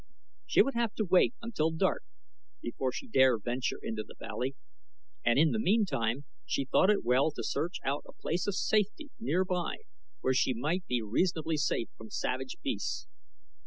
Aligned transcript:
She 0.47 0.63
would 0.63 0.73
have 0.73 0.95
to 0.95 1.05
wait 1.05 1.35
until 1.43 1.69
dark 1.69 2.03
before 2.59 2.91
she 2.91 3.07
dare 3.07 3.37
venture 3.37 3.77
into 3.83 4.01
the 4.01 4.15
valley, 4.17 4.55
and 5.23 5.37
in 5.37 5.51
the 5.51 5.59
meantime 5.59 6.25
she 6.43 6.65
thought 6.65 6.89
it 6.89 7.03
well 7.05 7.29
to 7.29 7.43
search 7.43 7.77
out 7.85 8.03
a 8.09 8.13
place 8.19 8.47
of 8.47 8.55
safety 8.55 9.11
nearby 9.19 9.75
where 10.21 10.33
she 10.33 10.55
might 10.55 10.87
be 10.87 11.03
reasonably 11.03 11.57
safe 11.57 11.89
from 11.97 12.09
savage 12.09 12.57
beasts. 12.63 13.07